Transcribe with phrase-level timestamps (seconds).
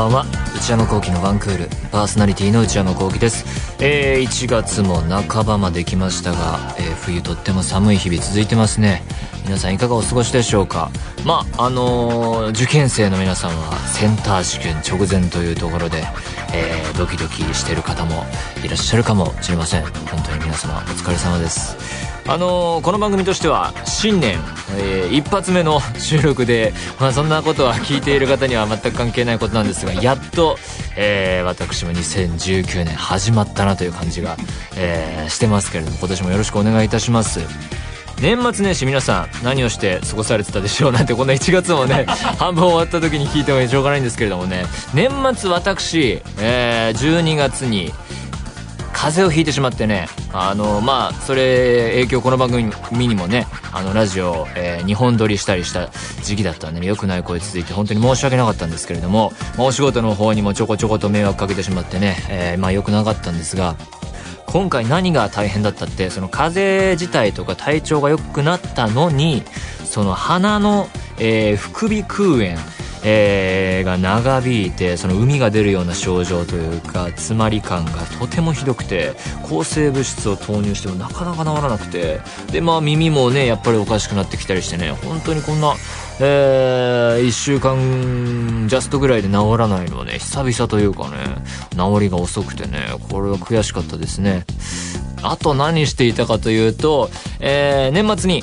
[0.00, 0.24] ばんは。
[0.56, 1.68] 内山聖輝のワンクール。
[1.90, 3.76] パーソナリティの内山聖輝です。
[3.80, 9.02] えー、1月も半ばまで来ましたが、えー、冬とっても寒い日々続いてますね。
[9.44, 10.90] 皆さんいかがお過ごしでしょうか？
[11.26, 16.02] まああのー、受験生の皆さんはセンター試験直前というところで、
[16.54, 18.24] えー、ドキドキしてる方も
[18.64, 19.82] いらっしゃるかもしれません。
[19.82, 21.76] 本当に皆様お疲れ様です。
[22.26, 24.38] あのー、この番組としては新年、
[24.78, 30.56] えー、一発目の収録で、まあ、そんなことは聞いている方には全く関係ないことなんですがやっと、
[30.96, 34.36] えー、私も2019年始まったなという感じが、
[34.76, 37.40] えしてますけれども今年もよろしくお願いいたします。
[38.20, 42.04] 年末年始皆さん何をして過ごされてたでしょうなんてこんな1月もね
[42.38, 44.66] 半分終わった時に聞いてもしょうがないんですけれどもね。
[44.92, 47.94] 年末私、え12月に
[49.00, 55.88] 風邪をひいてしまってねあのまあそれ影響この番組にもねあのラジオ、えー、2本撮りしたりした
[56.22, 63.74] 時期だったんでね良くない声続いて本当に申し訳なかったんですけれども、まあ、お仕事の方にもちょこちょこと迷惑かけてしまってね、えー、まあ良くなかったんですが
[64.44, 69.42] 今回何が大変だったってその風邪自体とか体調が良くなったのに
[69.86, 82.20] その鼻の、えー、副鼻腔炎えー、が長引いてその海が出るような症状というか詰まり感がとてもひどくて抗生物質を投入してもなかなか治らなくて
[82.52, 85.74] でまあ耳もねやっぱりおかしくなってきたりしてね本当にこんな、
[86.20, 91.16] えー、1週間ジャストぐらいで治らないのはね久々というかね
[91.72, 94.44] 治りが遅くてねこれは悔しかったですね。
[95.22, 98.42] あと何していたかというと、えー、年末に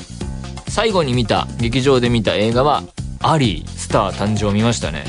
[0.67, 2.83] 最後に見た劇場で見た映画は
[3.19, 3.76] アリー。
[3.87, 5.05] スター誕生見ましたね。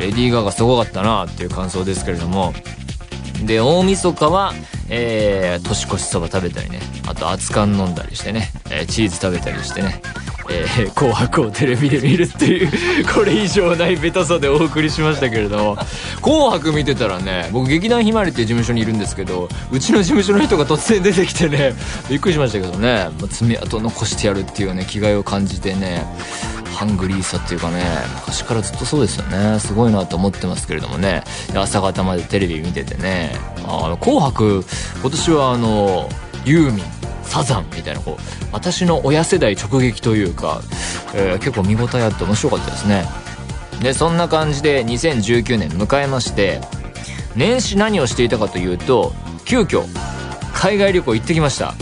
[0.00, 2.54] レディー・ガガすごかったなっていう感想ですけれども。
[3.44, 4.54] で大晦日は
[4.88, 6.80] えー、年越しそば食べたりね。
[7.06, 10.00] あと熱燗飲んだりしてね、えー、チーズ食べたりしてね。
[10.50, 12.70] えー、紅白をテレビで見るっていう
[13.12, 15.76] これ以上ないベタさでお送りしましたけれども。
[16.22, 21.74] 紅白見てたらね僕劇団ひまわりっていう事務所にいるんですけどうちの事務所の人が突然出てきてね
[22.08, 26.04] びっくりしましたけどね、まあ、爪痕残してやるっていうね気概を感じてね
[26.74, 27.82] ハングリーさっていうかね
[28.16, 29.60] 昔からずっとそうですよね。
[29.60, 31.22] すごいなと思ってますけれどもね。
[31.54, 33.32] 朝方までテレビ見ててね。
[33.66, 34.64] あの紅白
[35.00, 36.08] 今年はあの
[36.44, 37.03] ユーミン。
[37.24, 40.60] サザンみたいなこう私の親世代直撃というか、
[41.14, 43.04] えー、結構見応えあって面白かったですね。
[43.82, 46.60] でそんな感じで2019年迎えまして
[47.34, 49.12] 年始何をしていたかというと
[49.44, 49.84] 急遽
[50.54, 51.74] 海外旅行行ってきました。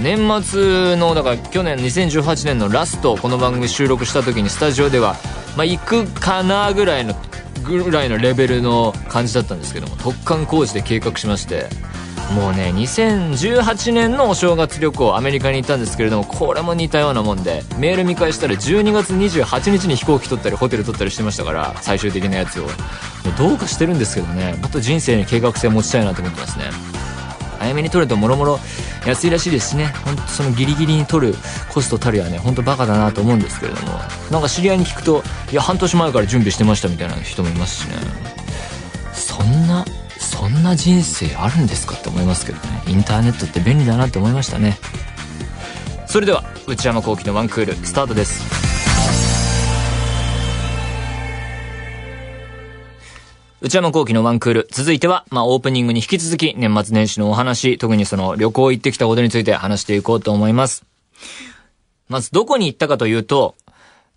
[0.00, 5.16] 年末のだから去年2018年のラストこの番組収録した時にスタジオでは
[5.56, 7.14] まあ行くかなぐらいの
[7.64, 11.66] ぐらいのレベルの感じだったんですけども突貫工事で計画しまして
[12.34, 22.64] もうね2018年のお正月旅行アメリカに行ったんですけれどもこれも似たようなもんでメール見返したら12月28日に飛行機取ったりホテル取ったりしてましたから最終的なやつを。
[22.64, 22.72] もう
[23.36, 26.66] どうかしてるんですけどねもっと人生に計画性持ちたいなと思ってますね。
[27.58, 28.60] 早めに取るともろもろ
[29.04, 31.34] 安いらしいですしねほんとそのギリギリに取る
[31.72, 33.98] コストたるやねほんとバカだなと思うんですけれども。
[34.30, 38.37] なんか知り合いに聞くといや半年前から準備してましたみたいな人もいますしね。
[40.48, 44.78] んな人生あるんですかって思いますけどねインターネットって便利だなって思いましたね
[46.06, 48.68] それでは内山昂輝のワンクールスタートです
[53.60, 54.68] 内山昂輝のワンクール。
[54.70, 60.84] 続いては、まあ、オープニングに引き続き、年末年始のお話、特にその旅行行ってきたことについて話していこうと思います。
[62.08, 63.56] まず、どこに行ったかというと、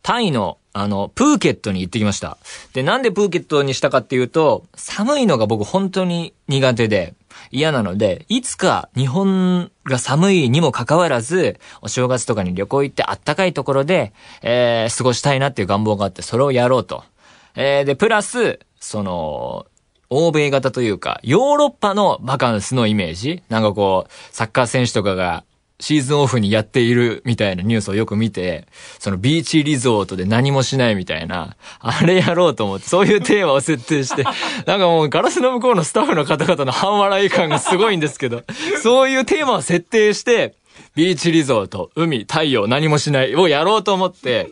[0.04, 2.38] タイの、あの、プーケットに行ってきました。
[2.74, 7.14] で、なんでプーケットにしたかっていうと、寒いのが僕本当に苦手で、
[7.50, 17.04] 嫌なので、いつか日本が寒いにもかかわらず、お正月とかに旅行行ってあったかいところで、えー、過ごしたいなっていう願望があって、それをやろうと。
[17.56, 19.66] えー、で、プラス、その、
[20.10, 25.44] 欧米型というか、ヨーロッパのバカンスのイメージなんかこう、サッカー選手とかが
[25.82, 28.68] シーズンオフにやっているみたいなニュースをよく見て、
[29.00, 34.24] そのビーチリゾートで何もしないみたいな、あれやろうと思って、そういうテーマを設定して、
[34.66, 38.44] なんかもうガラスの向こうのスタッフの方々の半笑い感がすごいんですけど、
[38.84, 40.54] そういうテーマを設定して、
[40.96, 44.52] ビーチリゾート、海、太陽、何もしないをやろうと思って、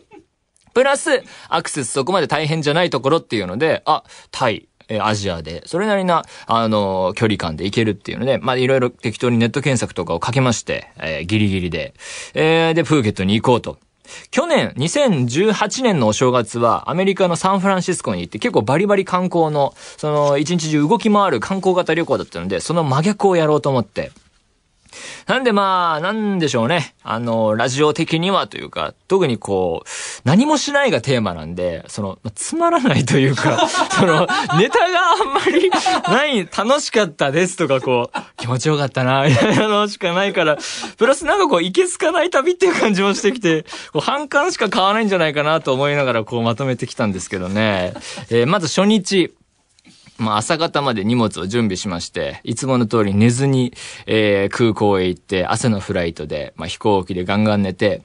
[0.74, 11.94] プラス、アクセスそこまで大変じゃないところっていうので、あ、タイ、えアジアで、それなりな、あの、距離感で行けるっていうので、まあ、いろいろ適当にネット検索とかをかけまして、えー、ギリギリで、
[12.34, 13.78] えー、で、プーケットに行こうと。
[14.32, 24.12] 去年、2018年のお正月は、アメリカのサンフランシスコに行って結構バリバリ観光の、その、一日中動き回る観光型旅行だったので、その真逆をやろうと思って。
[25.28, 26.96] なんでまあ、なんでしょうね。
[27.04, 29.88] あの、ラジオ的にはというか、特にこう、
[30.24, 34.28] 何もしないがテーマなんで、その、ま、つまらないというか、 その、
[34.58, 40.58] ネタがあんまりない、楽しかったですとかこう、気持ちよかったな、みたいなのしかないから、
[40.98, 47.94] プラスなんかこう、いけすかない旅っていう感じもしてきて、こう、反感しか買わないんじゃないかなと思いながらこう、まとめてきたんですけどね。
[48.30, 49.34] えー、まず初日、
[50.20, 53.74] まあ、朝方まで荷物を準備しまして、いつもの通り寝ずに、
[54.06, 58.04] えー、空港へ行って、朝のフライトで、まあ、飛行機でガンガン寝て、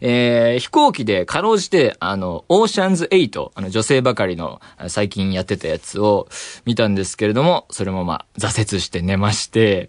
[0.00, 6.28] えー、飛行機でかろうじて、あの、オーシャンズ8、あの、女性ばかりの最近やってたやつを
[6.64, 9.88] 見たんですけれども、それもまあ、挫折して寝まして、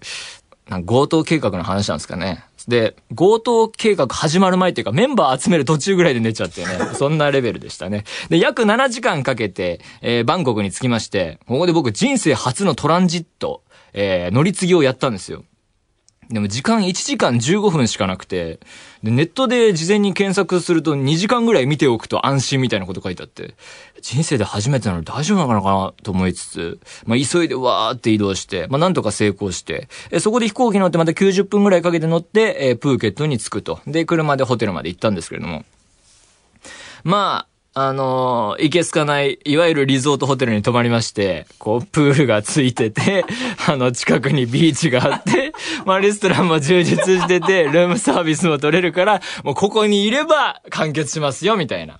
[0.85, 2.43] 強盗計画の話なんですかね。
[2.69, 6.67] で、強盗計画始まる前っていうかメンバー集める途中ぐらいで寝ちゃってね。
[6.93, 8.05] そんなレベルでしたね。
[8.29, 13.63] で、約7時間かけて、えー、バンコクに着きまして、ここで僕人生初のトランジット、
[13.93, 15.43] えー、乗り継ぎをやったんですよ。
[16.29, 18.59] でも時間1時間15分しかなくて、
[19.01, 23.55] ネットで事前に検索すると2時間ぐらい見ておくと安心みたいなこと書いてあって、
[24.01, 33.79] 人生で初めてなの大丈夫なのかなと思いつつ、まあ、急いでわーって移動して、まあ、なんとか成功して、えそこで飛行機乗ってまた90分ぐらいかけて乗って、え、プーケットに着くと。
[33.87, 35.65] で、車でホテルまで行ったんですけれども。
[37.03, 37.48] まあ、
[37.81, 43.23] あのー、いけすかない、いわゆるリゾートホテルに泊まりまして、こう、プールがついてて、
[43.69, 45.53] あの、近くにビーチがあって、
[45.85, 51.99] まあ、レストランも充実してて、 ルームサービスも取れるから、もうここにいれば完結しますよ、みたいな。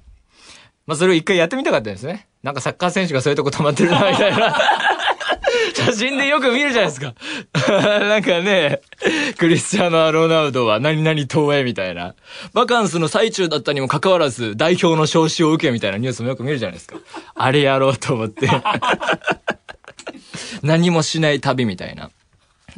[0.85, 2.27] まあ、それを一回やってみたかったんですね。
[2.43, 4.53] なんかサッカー選手がそういうとこ泊まってるな、みたいな。
[5.73, 7.13] 写真でよく見るじゃないですか。
[7.99, 8.81] なんかね、
[9.37, 12.15] クリスチャーノ・ロナウドは何々東へみたいな。
[12.53, 16.97] バカンスの最中だったにもかかわらず代表の招集を受けみたいなニュースもよく見るじゃないですか。
[17.35, 18.49] あれやろうと思って。
[20.63, 22.09] 何もしない旅みたいな。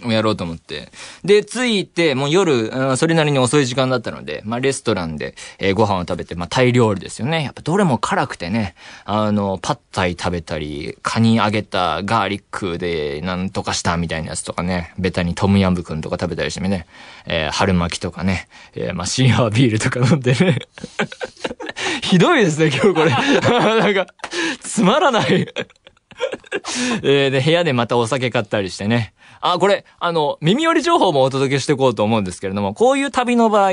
[0.04, 0.92] をやろうと思って。
[1.24, 7.44] で、着いて、もう夜、うん、それなりに遅い時間だったので、まあ、レストランで、えー、ご飯を食べて、まあ、タイ料理ですよね。
[7.44, 8.76] やっぱどれも辛くてね、
[9.06, 16.88] あの、パッタイ食べたり、カニ揚げたガーリックでなんとかしたみたいなやつとかね、ベタにトムヤムクンとか食べたりしてね、
[17.26, 20.60] えー、春巻きとかね、えー、まあ、シンハービールとか飲んでね。
[22.02, 23.12] ひどいですね、今日これ。
[23.42, 24.08] なんか、
[24.62, 25.48] つまらない
[27.04, 29.14] えー、で、部屋でまたお酒買ったりしてね。
[29.40, 33.72] あ、これ、あの、耳寄り情報もお届けしていこうと思うんですけれども、こういう旅の場合、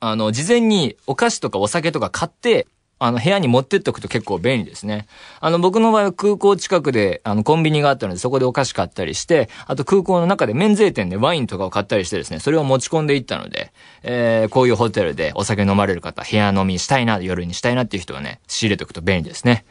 [0.00, 2.66] あの、事前にお菓子とかお酒とか買って、
[3.00, 5.06] あの、部屋に持ってっておくと結構便利ですね。
[5.40, 19.64] あの、僕の場合は空港近くで、あの、コンビニがあったので、そこでお菓子買ったりして、あと空港の中で免税店でワインとかを買ったりしてですね、それを持ち込んでいったので、えー、こういうホテルでお酒飲まれる方、部屋飲みしたいな、夜にしたいなっていう人はね、仕入れておくと便利ですね。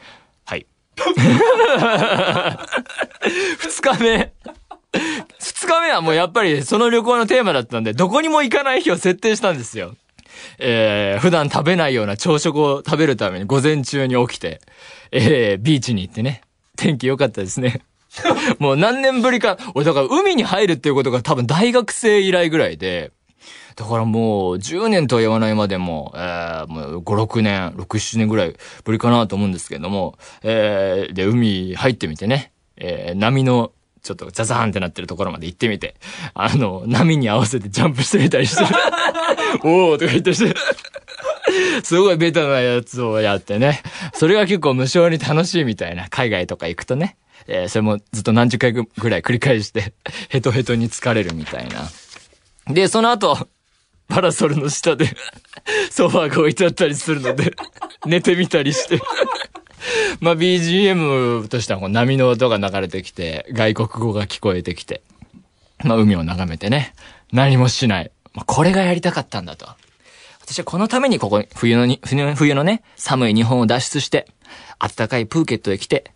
[0.98, 2.60] は
[3.24, 3.30] い。
[3.58, 4.34] 二日目。
[5.40, 9.96] 二日目はもうやっぱりその旅行のテーマだったんで、どこにも行かない日を設定したんですよ。
[10.60, 14.62] えー、普段食べないような朝食を食べるために午前中に起きて、
[15.12, 16.42] えー、ビーチに行ってね。
[16.76, 17.82] 天気良かったですね。
[18.60, 23.12] もう何年ぶりか、俺だから海に入るっていうことが多分大学生以来ぐらいで、
[23.78, 35.96] だからもう10年とは言わないまでも、えー、もう5、6年、6、7年ぐらいぶりかなと思うんですけれども、えー、で、海入ってみてね、えー、波のちょっとザザーンってなってるところまで行ってみて、
[36.34, 38.64] あの、波に合わせてジャンプしてみたりして、
[39.64, 40.56] おーとか言ってして、
[41.84, 43.84] すごいベタなやつをやってね。
[44.14, 47.16] それが結構無償に楽しいみたいな、海外とか行くとね。
[47.46, 49.94] えー、それもずっと何十回ぐらい繰り返して、
[50.30, 51.88] ヘトヘトに疲れるみたいな。
[52.74, 53.48] で、その後、
[54.08, 55.06] パラソルの下で
[55.92, 57.54] ソファーが置いてあったりするので
[58.06, 59.00] 寝てみたりして
[60.20, 65.02] まあ BGM としては波の音が流れてきて、外国語が聞こえてきて、
[65.84, 66.94] まあ海を眺めてね、
[67.32, 68.12] 何もしない。
[68.34, 69.68] まあ、これがやりたかったんだと。
[70.42, 74.28] 私はこのためにここ、冬のに、冬のね、寒い日本を脱出して、
[74.80, 76.12] 暖かいプーケットへ来て、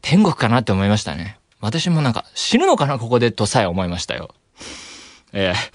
[0.00, 1.38] 天国かなって思いましたね。
[1.60, 4.34] 私もなんか死ぬのかなここでとさえ思いましたよ。
[5.32, 5.72] ええ。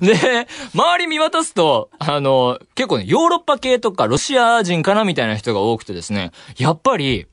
[0.00, 7.26] で、周り見渡すと、あの、結構ね、ヨーロッパ系とかロシア人かなみたいな人が多くてですね、やっぱり、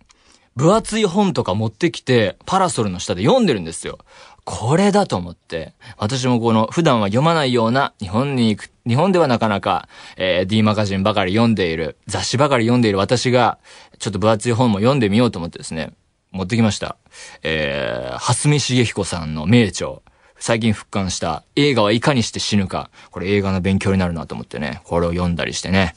[0.56, 4.00] 分厚い本とか持ってきて、パラソルの下で読んでるんですよ。
[4.44, 13.60] これだと思って、私もこの普段は読まないような日本に行く、日本ではなかなか、えー、D マガジンばかり読んでいる、雑誌ばかり読んでいる私が、
[14.00, 15.92] ちょっと分厚い本も読んでみようと思ってですね、
[16.38, 16.98] 持ってきました。
[17.42, 20.02] えー、蓮見茂彦さんの名著。
[20.40, 22.92] 最近復刊した映画はいかにして死ぬか。
[23.10, 25.96] これ映画の勉強になるなと思ってね、これを読んだりしてね。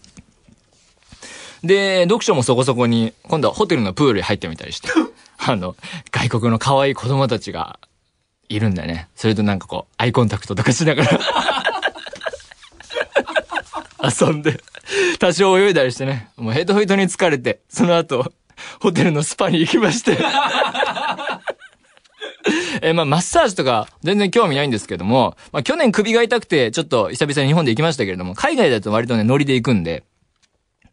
[1.62, 4.88] で、読書もそこそこに、今度はホテルのプールに入ってみたりして。
[5.38, 5.76] あの、
[6.10, 7.78] 外国の可愛い子供たちが
[8.48, 9.08] いるんだよね。
[9.14, 11.20] それとなんかこう、アイコンタクトとかしながら
[14.20, 14.58] 遊んで、
[15.18, 18.32] 多少泳いだりしてね、もうヘトヘトに疲れて、その後、
[18.80, 20.18] ホテルのスパに行きまして。
[22.82, 30.04] えまあ、マッサージとか全然興味ないんですけども、まあ、去年首が痛くて、ちょっと久々に日本で行きましたけれども、海外だと割とね、ノリで行くんで、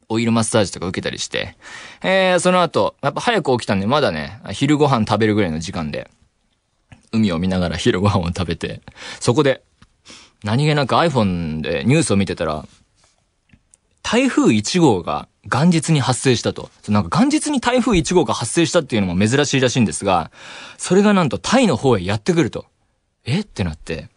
[0.09, 1.55] オイルマッサージとか受けたりして、
[2.01, 6.09] えー、その後、やっぱ早く起きたんで、まだね、昼ご飯食べるぐらいの時間で、
[7.11, 8.81] 海を見ながら昼ご飯を食べて、
[9.19, 9.63] そこで、
[10.43, 12.65] 何気なく iPhone でニュースを見てたら、
[14.03, 16.69] 台風1号が元日に発生したと。
[16.87, 20.31] なんか元日に台風1号が発生したっていうのも珍しいらしいんですが、
[20.77, 22.65] それがなんとタイの方へやってくると。
[23.25, 23.41] え？
[23.41, 24.09] ってなって。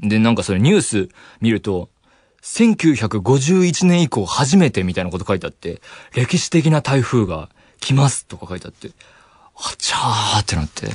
[0.00, 1.08] で、なんかそれニュース
[1.40, 1.90] 見ると、
[2.42, 5.80] 1951年以降初めてみたいなこと書いてあって、
[6.14, 7.48] 歴史的な台風が
[7.80, 8.90] 来ますとか書いてあって、
[9.56, 10.88] あちゃーってなって。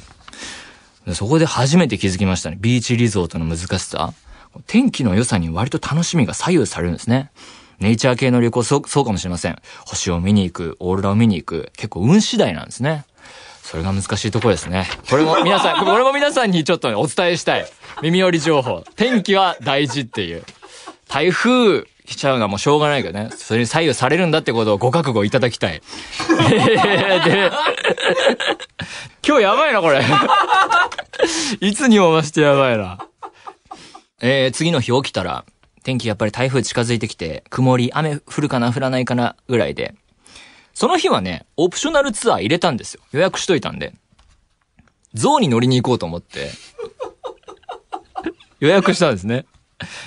[1.13, 2.57] そこで初めて気づきましたね。
[2.59, 4.13] ビーチリゾートの難しさ。
[4.67, 7.31] 天気の良さに割と楽しみが左右されるんですね。
[7.83, 9.57] ネイチャー系の旅行そう、そうかもしれません。
[9.85, 13.05] 星を見に行く、オーロラを見に行く、結構運次第なんですね。
[13.61, 14.87] それが難しいところですね。
[15.09, 17.65] これも皆さん、これも皆さんにちょっと、ね、お伝えしたい。
[18.01, 18.85] 耳寄り情報。
[18.95, 20.43] 天気は大事っていう。
[21.09, 23.29] 台風来ちゃうのはもうしょうがないけどね。
[23.35, 25.81] それに左右されるんだってことをご覚悟いただきたい。
[27.25, 27.51] で、
[29.27, 30.01] 今日やばいな、これ。
[31.59, 32.97] いつにも増してやばいな。
[34.21, 35.43] えー、次の日起きたら、
[35.83, 39.95] 天気やっぱり台風近づいてきて、曇り、雨降るかな降らないかなぐらいで、
[40.73, 43.01] その日はね、オプショナルツアー入れたんですよ。
[43.11, 43.93] 予約しといたんで。
[45.13, 46.49] 象に乗りに行こうと思って、
[48.59, 49.45] 予約したんですね。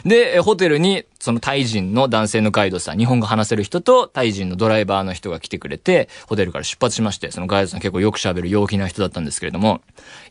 [0.04, 9.82] で、ホテルに、そのタイ人の男性のガイドさん、日本語話せる人とタイ人のドライバーの人が来てくれて、ホテルから出発しまして、そのガイドさん結構よく喋る陽気な人だったんですけれども、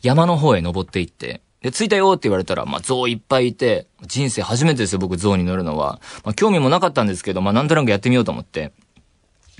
[0.02, 6.00] 山の方へ登っていって、で、着いたよって言われたら、まあ、象いっぱいいて、人生初めてですよ、僕象に乗るのは。
[6.24, 8.72] まあ、興味もなかったんですけど、まあ、なんとなくやってみようと思って。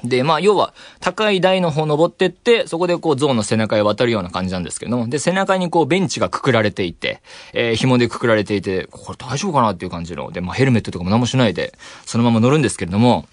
[0.04, 11.74] で、まあ、要は、高い台の方登ってって、そこでこう、象の背中へ渡るような感じなんですけども、で、背中にこう、ベンチがくくられていて、えー、紐でくくられていて、これ大丈夫かなっていう感じの、で、まあ、ヘルメットとかも何もしないで、
[12.06, 13.26] そのまま乗るんですけれども、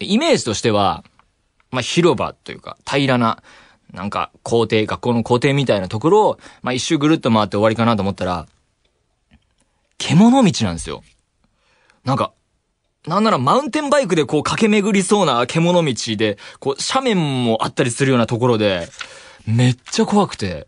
[0.00, 1.04] イメージとしては、
[1.70, 3.44] まあ、広場というか、平らな、
[3.92, 8.46] なんか、校庭、学校の校庭みたいなところを、まあ、一周ぐるっと回って終わりかなと思ったら、
[9.98, 11.02] 獣道なんですよ。
[12.04, 12.32] なんか、
[13.06, 18.88] なんならマウンテンバイクでこう駆け巡りそうな獣道で、こう斜面もあったりするようなところで、
[19.46, 20.66] めっちゃ怖くて、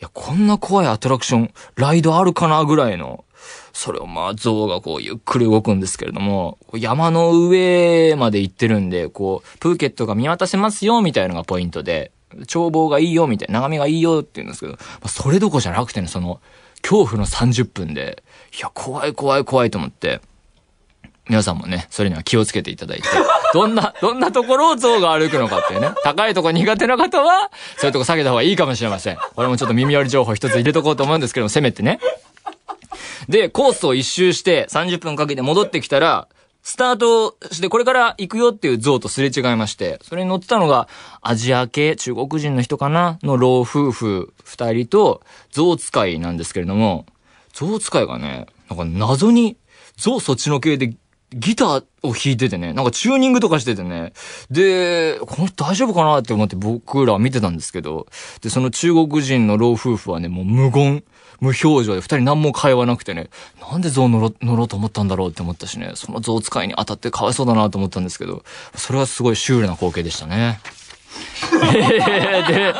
[0.00, 3.24] いや、こんな怖いアトラクション、ライドあるかなぐらいの、
[3.72, 16.40] それをまあ象がこうゆっくり動くんですけれども、山の上まで行ってるんで、こう、プーケットが見渡せますよみたいなのがポイントで、眺望がいいよみたいな、眺めがいいよって言うんですけど、ま、それどこじゃなくてね、その、
[16.82, 18.22] 恐怖の30分で、
[18.56, 20.20] いや、怖い怖い怖いと思って、
[21.28, 23.08] 皆さんもね、それには気をつけていただいて、
[23.52, 29.16] どんな、どんなところを象が歩くのかっていうね、高いとこ苦手な方は、そういうとこ下げた方がいいかもしれません。
[29.34, 31.98] これもちょっと耳寄り情報一つ入れとこうと思うんですけども、せめてね。
[33.28, 36.28] で、コースを一周して30分かけて戻ってきたら、
[36.68, 40.88] スタートしてこれから行くよっていう像とすれ違いまして、それに乗ってたのが
[41.22, 43.20] アジア系、中国人の人かな？
[43.22, 47.06] の老夫婦二人と象使いなんですけれども、
[47.52, 49.56] 象使いがね、なんか謎に
[49.96, 50.96] 象そっちの系で
[51.30, 54.12] ギターを弾いててね、なんかチューニングとかしててね。
[54.50, 58.08] で、この人大丈夫かなって思って僕ら見てたんですけど、
[58.42, 61.04] で、その中国人の老夫婦はね、もう無言、
[61.40, 63.28] 無表情で二人何も会話なくてね、
[63.60, 68.42] なんで象乗ろ乗ろうと思ったんだろうって思ったしね、その象使いに当たってかわいそうだなと思ったんですけど、
[68.74, 70.60] それはすごいシュールな光景でしたね。
[71.72, 72.74] で、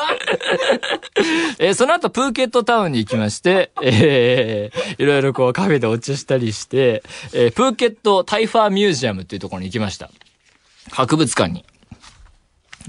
[1.67, 10.11] えー、その後プーケットタウンに行きまして、えー、いろいろこうカフェでお茶したりして、えー、プーケットタイファーミュージアムっていうところに行きました。
[10.91, 11.65] 博物館に。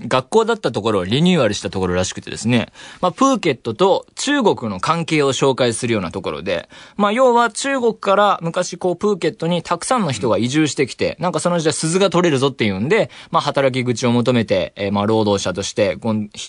[0.05, 15.97] 学校だったところをリニューアルしたところらしくてですね、まあ、プーケットと中国の関係を紹介するようなところで、まあ、要は中国から昔こうプーケットにたくさんの人が移住してきて、なんかその時代鈴が取れるぞっていうんで、まあ、働き口を求めて、えー、まあ、労働者として、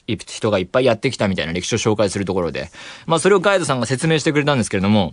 [0.07, 2.71] 人がいっぱいやってきたみたいな歴史を紹介するところで、
[3.07, 5.13] まあ、それをガイドさんが説明してくれたんですけれども、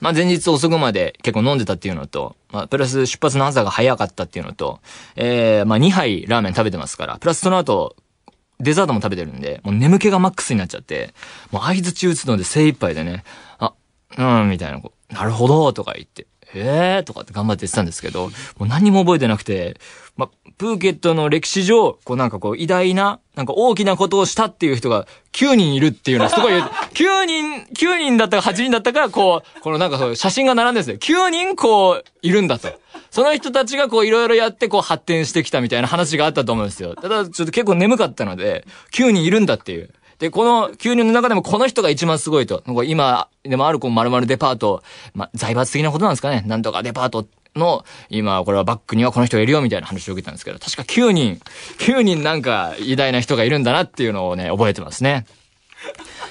[0.00, 4.80] まあ、前日遅くまで結構飲んでたっていうのと、まあ、プラス出発の朝が早かったっていうのと、
[5.16, 7.96] えー、まあ、2杯ラーメン食べてますから、プラスその後、
[8.60, 11.14] デザートも食べてるんで、もう眠気がマックスになっちゃって、
[11.50, 13.24] もう合図中打つので精一杯でね、
[13.58, 13.74] あ、
[14.16, 19.76] うん、みたいな、なるほど、とか言って、えーとかって頑張って言ってたんですけど、もう何も覚えてなくて、
[20.16, 26.52] まあ、プーケットの歴史上、こうなんかこう偉大な、なんか大きなことをしたっていう人が9人いるっていうのはすごい、
[26.94, 31.16] 9人、9人だったか8人だったか、こう、このなんかそう写真が並んでるんですよ。
[31.18, 32.68] 9人こう、いるんだと。
[33.10, 36.94] その人たちがこういろいろやってこう発展してきたみたいな話があったと思うんですよ。
[36.94, 39.90] ただちょっと結構眠かったので、9人いるんだっていう。
[40.18, 42.62] で、この9人の中でもこの人が一番すごいと。
[42.84, 44.82] 今でもあるこう丸々デパート、
[45.14, 46.42] まあ財閥的なことなんですかね。
[46.46, 51.40] なんとかデパートの、今、これはバックにはこの人がいるよみたいな話を受けたんですけど、確か9人、
[51.78, 55.26] 9人なんか偉大な人がいるんだなっていうのをね、覚えてますね。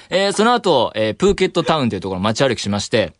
[0.09, 3.13] えー、その後、えー、プーケットタウンというところを街歩きしまして、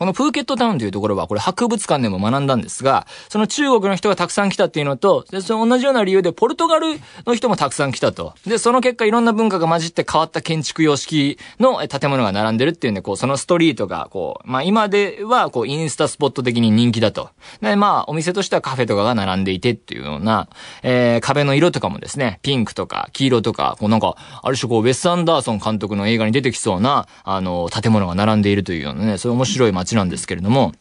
[0.00, 8.32] このプーケットタウンというところは、これ博物館でも学んだんですが、その中国の人がたくさん来たっていうのと、で、その同じような理由でポルトガルの人もたくさん来たと。
[8.46, 17.28] で、その結果いろんな文化が混じって変わった建築様式の建物が並んでるっていうんで、こう、そのストリートが、こう、まあ今では、こう、インスタスポット的に人気だと。
[17.60, 20.48] で、まあ、お店としてはカフェとかが並んでいてっていうような、
[20.82, 30.72] えー、壁の色とかもですね、ピンクとか黄色とか、こうなんか、ある種こう、ウェス・アンダーソン監督の映画に出てきそうな、あの、建物が並んでいるというようなね、そういう面白い街なんですけれども、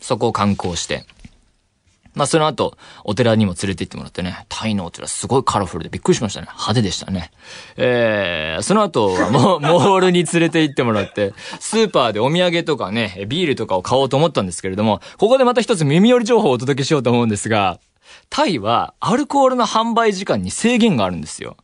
[0.00, 1.06] そこを観光して、
[2.16, 6.46] まあ、その後、お寺にも連れて行ってもらってね、タイのお寺すごいカラフルでびっくりしましたね。
[6.50, 7.30] 派手でしたね。
[7.76, 17.78] えー、その後はもう、 モールに連れて行ってもらって、スーパーでお土産とかね、ビールとかを買おうと思ったんですけれども、ここでまた一つ耳寄り情報をお届けしようと思うんですが、
[18.30, 21.58] タイはアルコールの販売時間に制限があるんですよ。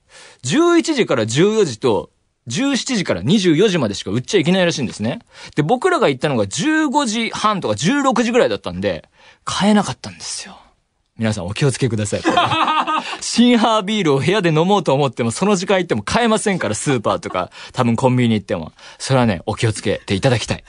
[0.45, 2.11] 11時から14時と
[2.49, 5.21] 17時から24時までしか売っちゃいけないらしいんですね。
[5.55, 9.09] で、僕らが行ったのが15時半とか16時ぐらいだったんで、
[9.45, 10.59] 買えなかったんですよ。
[11.19, 12.23] 皆さんお気をつけください。
[13.21, 18.73] シンハービールを部屋で飲もうと思っても、その時間行っても買えませんから、スーパーとか、多分コンビニ行っても。
[18.99, 20.65] それはね、お気をつけていただきたい。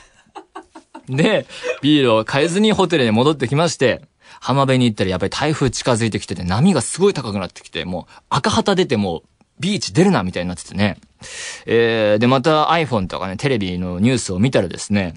[1.10, 1.48] で、
[1.82, 4.02] ビールを買えずにホテルに戻ってきまして、
[4.40, 9.24] 浜辺に行ったらやっぱり台風近づいてきてて、波がすごい高くなってきて、もう赤旗出ても
[9.60, 10.98] ビーチ出るなみたいになっててね。
[11.66, 15.16] えー、で、また iPhone とかね、テレビのニュースを見たらですね、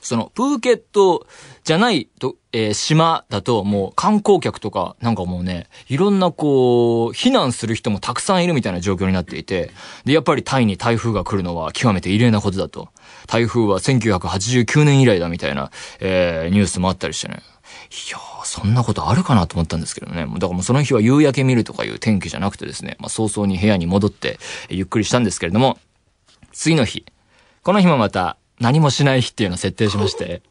[0.00, 1.26] その、プーケット
[1.64, 9.70] じゃないと、えー、島だともう観光客とかなんかもうね、いろんなこう、避難する人もたくさんいるみたいな状況になっていて、
[10.04, 12.88] で、やっぱりタイに台風が来るのは極めて異例なことだと。
[13.26, 17.42] 台風は1989年以来だみたいな、えー、ニュースもあったりしてね。
[17.90, 20.22] いやー、そんなことあるかなと思ったんですけどね。
[20.22, 25.78] だからもうその日は夕焼け見るとかいう天気じゃなくてですね、まあ早々に部屋に戻って、ゆっくりしたんですけれども、
[26.52, 27.04] 次の日、
[27.62, 30.42] この日もまた何もしない日っていうのを設定しまして、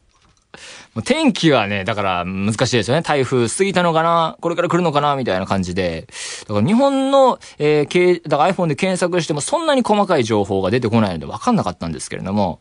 [0.94, 3.02] もう天気はね、だから難しいですよね。
[3.02, 4.38] 台風過ぎたのかな？
[4.40, 5.14] これから来るのかな？
[5.14, 6.06] みたいな感じで。
[6.48, 12.60] だから日本の、えー、だから iPhone で検索してもそんなに細かい情報が出てこないので分かんなかったんですけれども、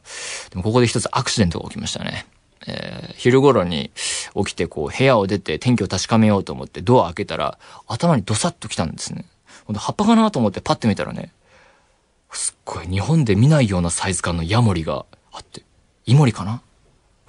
[0.50, 2.26] でもここで一つアクシデントが起きましたね。
[2.68, 3.92] えー、昼頃に
[4.36, 9.26] 起きてこう部屋を出て天気を確かめようと思ってドア開けたら頭にドサッと来たんですね。
[9.66, 11.32] ほんと葉っぱかなと思ってパッて見たらね、
[12.32, 15.64] すっごい日本で見ないようなサイズ感のヤモリがあって、
[16.06, 16.62] イモリかな？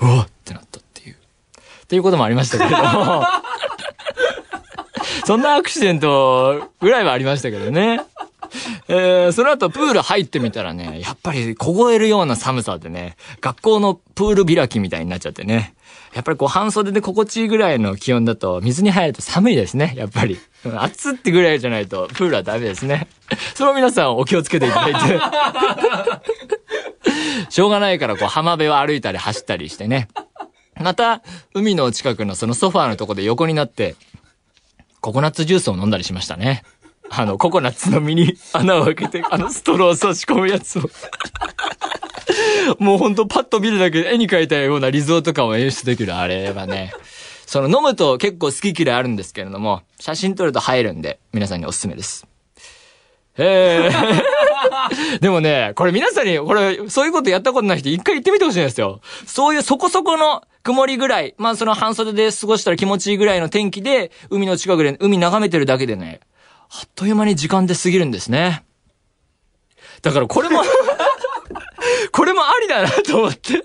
[0.01, 1.15] うわってなったっていう。
[1.15, 3.25] っていうこともありましたけれども
[5.25, 8.05] そんなアクシデントぐらいはありましたけどね。
[8.91, 15.75] えー、その後プール入ってみたらね、やっぱり凍えるような寒さでね、学校のプール開きみたいになっちゃってね。
[16.15, 20.39] やっぱりこう半袖で心地いいぐらいの気温だと水に入ると寒いですね、やっぱり。
[20.79, 23.09] 暑ってぐらいじゃないとプールはダメですね。
[23.55, 25.21] それを皆さんお気をつけていただいて。
[27.51, 30.09] しょうがないからこう浜辺を歩いたり走ったりしてね。
[30.81, 31.23] また、
[31.55, 33.97] 海の近くのそのソファーのとこで横になって、
[35.01, 36.63] ココナッツジュースを飲んだりしましたね。
[37.11, 40.83] あの、ココナッツの実に穴を開けて、あの、ストローを差し込むやつを
[42.79, 46.93] もうほんとパッと見るだけで絵に描いたようなリゾート感を演出できる、あれはね。
[47.47, 52.27] その飲むと結構好き嫌いあるんですけれども、写真撮ると映えるんで、皆さんにおすすめです。
[53.39, 59.01] えー、 でもね、これ皆さんに、これ、そういうことやったことない人一回言ってみてほしいんですよ。
[59.27, 66.21] そういうそこそこの曇りぐらい、まあその半袖で過ごしたら気持ちいいぐらいの天気で、海の近くで海眺めてるだけでね、
[66.71, 68.65] あっという間に時間で過ぎるんですね。
[70.03, 70.63] だからこれも
[72.13, 73.63] これもありだなと思って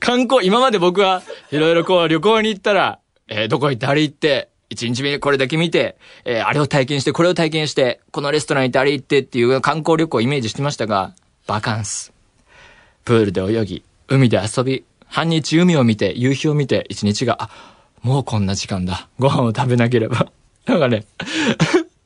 [0.00, 11.14] 観光、今まで僕はいろいろこう旅行に行ったら、えー、どこ行ってあれ行って、一日目これだけ見て、えー、あれを体験して、これを体験して、このレストラン行ってあれ行ってっていう観光旅行をイメージしてましたが、
[11.46, 12.12] バカンス。
[13.04, 17.50] プールで泳ぎ、海で遊び、半日海を見て、夕日を見て、一日が、あ、
[18.02, 19.08] もうこんな時間だ。
[19.18, 20.30] ご飯を食べなければ。
[20.66, 21.04] なんかね、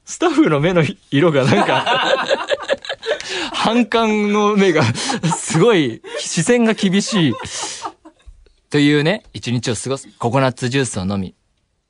[0.04, 2.26] スタッフの目の色がなんか
[3.52, 7.34] 反感の目が、すごい、視線が厳しい。
[8.70, 10.08] というね、一日を過ごす。
[10.18, 11.34] ココナッツジュースを飲み、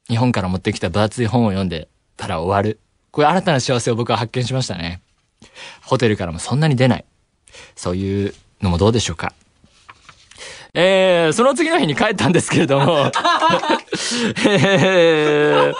[0.08, 2.80] 日本から持ってきた分厚い本を読んでたら終わる。
[3.10, 5.02] これ新たな幸せを僕は発見しましたね。
[5.82, 7.04] ホテルからもそんなに出ない。
[7.76, 9.32] そういうのもどうでしょうか。
[10.74, 13.10] えー、その次の日に帰ったんですけれども、
[14.46, 15.74] えー、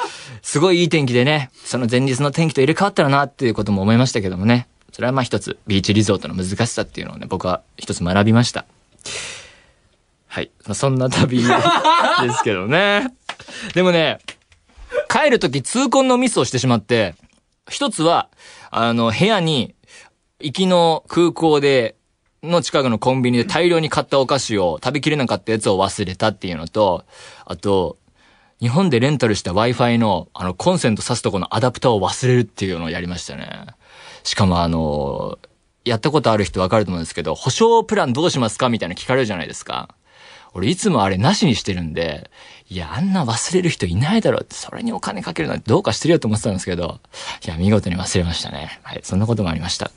[0.49, 8.65] すごいいい天気でね、その前日の天気と入れ替わったらなっていうことも思いましたけどもね、それはまあ一つ、ビーチリゾートの難しさっていうのをね、僕は一つ学びました。
[10.27, 10.51] はい。
[10.73, 11.45] そんな旅 で
[12.33, 13.09] すけどね。
[13.75, 14.21] でもね、
[15.11, 17.15] 帰るとき痛恨のミスをしてしまって、
[17.69, 18.31] 一つは、
[18.71, 19.75] あの、部屋に、
[20.41, 21.95] 行きの空港で、
[22.43, 27.05] の近くのコンビニで大量に買ったお菓子を食べきれなかったやつを忘れたっていうのと、
[27.45, 27.99] あと、
[28.61, 33.67] 日本でレンタルした Wi-Fi の、あの、コンセント挿すとこのアダプターを忘れるっていうのをやりましたね。
[34.25, 35.39] しかもあの、
[35.85, 39.95] やったことある人わかると思うんですけど、保証プランどうしますかみたいな聞かれるじゃないですか。
[40.55, 42.31] 俺いつもあれなしにしてるんで、
[42.69, 47.01] いや、あんな忘れる人いないだろうって、それにお金かけるなんてどうかしてるよと思ってたんですけど、
[47.45, 48.81] いや、見事に忘れましたね。
[48.83, 49.91] はい、そんなこともありました。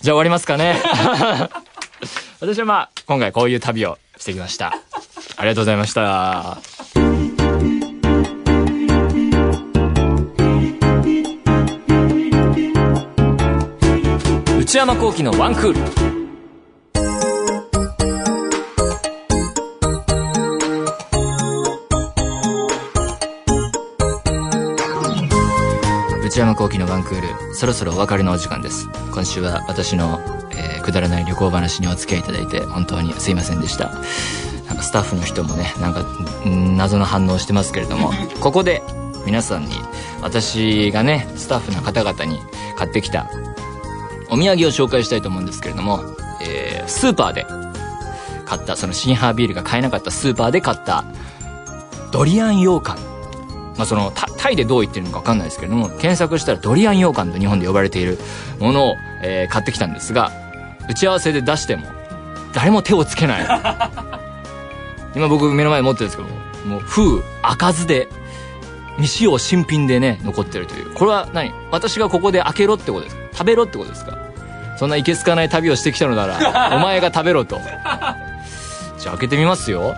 [0.00, 0.80] じゃあ終わりますかね。
[2.40, 4.74] 私はまあ、今回こういう旅をしてきました。
[5.40, 6.58] ありがとうございました。
[14.58, 15.78] 内山幸輝のワンクール。
[26.26, 28.88] 内山幸輝のワンクール、そろそろお別れのお時間です。
[29.12, 30.20] 今週は私の、
[30.50, 33.92] えー、くだらない旅行話にお付き合いいただいて、本当にすいませんでした。
[34.68, 36.04] なんかスタッフの人もね、なんか、
[36.44, 38.82] 謎の反応してますけれども、 ここで
[39.26, 39.72] 皆さんに、
[40.22, 42.38] 私がね、スタッフの方々に
[42.76, 43.28] 買ってきた
[44.30, 46.00] お土産を紹介したいと思うんですけれども、
[46.42, 47.46] えー、スーパーで
[48.44, 51.04] 買った、そのシンハービールが買えなかったスーパーで買った、
[52.12, 52.96] ドリアン羊羹。
[53.78, 58.18] まあ、そのタイでどう言ってるのか分かんないですけれども検索したらドリアン羊羹と日本で呼ばれている
[58.58, 60.32] ものを、えー、買ってきたんですが
[60.90, 61.86] 打ち合わせで出しても
[62.52, 63.46] 誰も手をつけない
[65.14, 66.28] 今僕目の前に持ってるんですけど
[66.68, 68.08] もう封開かずで
[68.96, 70.92] 未使用新品でね残ってるという。
[70.94, 71.52] これは何？
[71.70, 73.22] 私がここで開けろってことですか？
[73.32, 74.18] 食べろってことですか？
[74.76, 77.56] そんないけつかない旅をしてきたのなら お前が食べろと。
[77.56, 79.94] じゃあ開けてみますよ。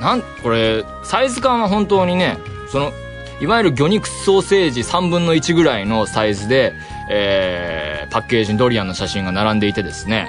[0.00, 2.36] なんこれサイズ感は本当にね
[2.70, 2.92] その、
[3.40, 6.72] いわゆる魚肉ソーセージ3分の1ぐらいのサイズで、
[7.10, 10.28] えー、パッケージにドリアンの写真が並んでいてですね、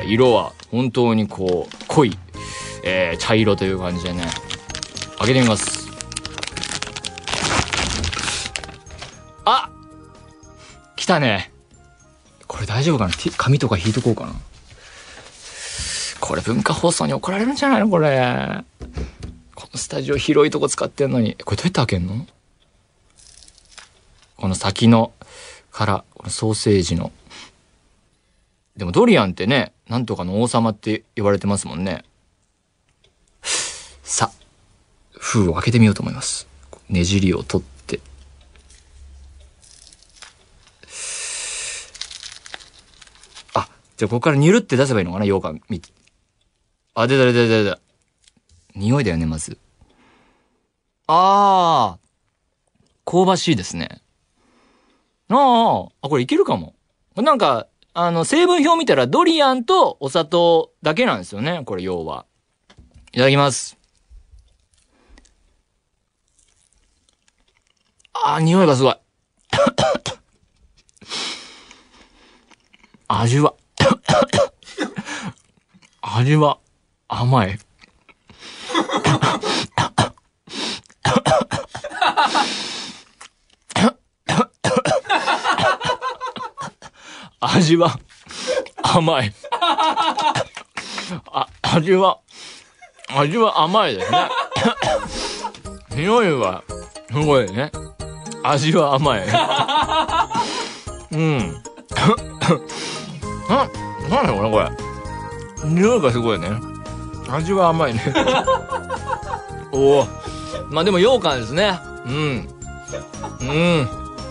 [0.00, 2.16] えー、色は本当にこう、濃い、
[2.82, 4.26] えー、茶色という感じでね、
[5.18, 5.88] 開けてみます。
[9.44, 9.70] あ
[10.96, 11.52] 来たね。
[12.46, 14.32] これ大丈夫かな紙とか引いとこうかな。
[16.20, 18.64] これ文化放送に怒られるんじゃないのこれ。
[19.54, 21.36] このスタジオ広いとこ使ってんのに。
[21.44, 22.26] これどうやって開けんの
[24.36, 25.12] この先の
[25.70, 27.12] から、このソーセージの。
[28.76, 32.04] でもドリアンってね、なんとかの王様って言われてますもんね。
[34.12, 34.32] さあ、
[35.18, 36.46] 封を開けてみようと思います。
[36.90, 37.98] ねじりを取って。
[43.54, 45.62] あ、じゃあここからニュルって出せばいいのかな羊羹。
[46.92, 47.80] あ、出た出た出た出た。
[48.74, 49.56] 匂いだよね、まず。
[51.06, 51.98] ああ、
[53.10, 54.02] 香ばしいですね。
[55.30, 56.74] ああ、あ、これいけるかも。
[57.16, 61.62] なんか、あの、成分表見たらドリアンとお砂糖だけなんですよね。
[61.64, 62.26] これ要は。
[63.12, 63.78] いただきます。
[68.24, 68.94] ああ、匂いがすごい。
[73.08, 73.54] 味は
[76.00, 76.58] 味は
[77.08, 77.58] 甘い。
[87.40, 87.98] 味は
[88.82, 89.32] 甘い。
[91.32, 92.20] あ、味は、
[93.14, 94.28] 味は甘いですね。
[95.90, 96.62] 匂いは、
[97.10, 97.70] すごいね。
[98.42, 99.22] 味は甘い。
[101.12, 101.38] うん。
[103.48, 103.68] な、
[104.08, 104.70] なんだろうな、これ。
[105.68, 106.48] 匂いがすごいね。
[107.28, 108.02] 味は甘いね。
[109.72, 110.06] おお。
[110.70, 111.78] まあでも羊羹ですね。
[112.06, 112.48] うん。
[113.40, 113.88] うん。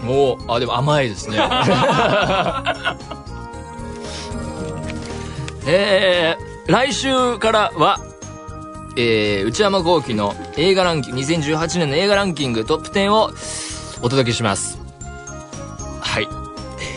[0.08, 0.56] おお。
[0.56, 1.38] あ、でも甘いですね。
[5.68, 8.00] えー、来週からは、
[8.98, 13.32] えー、内山幸輝の映画ランキング、2018年の映画ランキングトップ10を
[14.02, 14.80] お届けします。
[16.00, 16.28] はい。